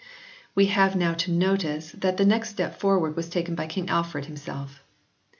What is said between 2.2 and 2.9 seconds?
next step